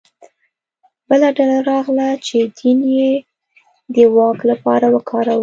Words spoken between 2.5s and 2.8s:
دین